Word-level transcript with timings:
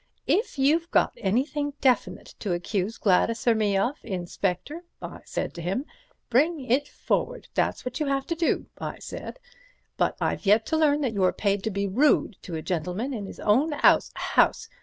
'If 0.25 0.57
you've 0.57 0.89
got 0.89 1.13
anything 1.17 1.73
definite 1.79 2.33
to 2.39 2.53
accuse 2.53 2.97
Gladys 2.97 3.47
or 3.47 3.53
me 3.53 3.77
of, 3.77 3.97
Inspector,' 4.01 4.81
I 4.99 5.21
said 5.25 5.53
to 5.53 5.61
him, 5.61 5.85
'bring 6.31 6.59
it 6.61 6.87
forward, 6.87 7.49
that's 7.53 7.85
what 7.85 7.99
you 7.99 8.07
have 8.07 8.25
to 8.25 8.35
do,' 8.35 8.65
I 8.79 8.97
said, 8.97 9.37
'but 9.97 10.17
I've 10.19 10.47
yet 10.47 10.65
to 10.65 10.75
learn 10.77 11.01
that 11.01 11.13
you're 11.13 11.31
paid 11.31 11.63
to 11.65 11.69
be 11.69 11.85
rude 11.87 12.35
to 12.41 12.55
a 12.55 12.63
gentleman 12.63 13.13
in 13.13 13.27
his 13.27 13.39
own 13.41 13.73
'ouse—house.' 13.73 14.69